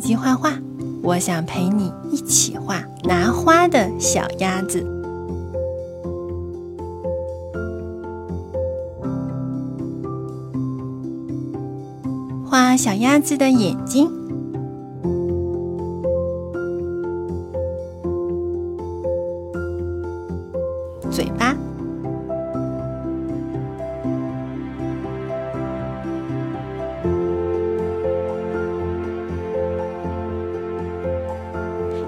[0.00, 0.54] 机画画，
[1.02, 4.84] 我想陪你一起画拿花的小鸭子。
[12.44, 14.10] 画小鸭子的眼睛、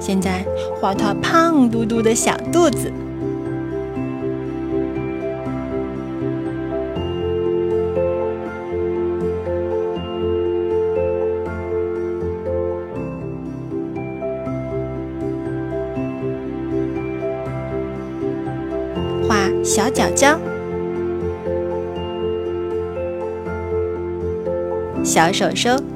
[0.05, 0.45] 现在
[0.81, 2.93] 画它胖嘟嘟的小肚子，
[19.29, 20.37] 画小脚脚、
[25.05, 25.92] 小手手。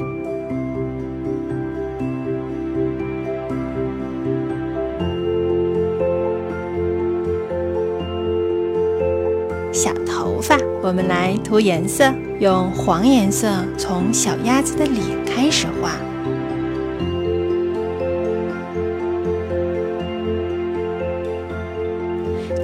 [9.76, 12.10] 小头发，我们来涂颜色，
[12.40, 13.46] 用黄颜色
[13.76, 15.90] 从小鸭子的脸开始画，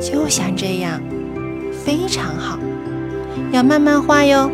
[0.00, 0.98] 就像这样，
[1.84, 2.58] 非常好，
[3.52, 4.50] 要慢慢画哟。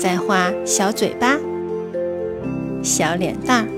[0.00, 1.36] 再画小嘴巴、
[2.82, 3.68] 小脸蛋儿，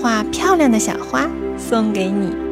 [0.00, 1.28] 画漂亮的小花
[1.58, 2.51] 送给你。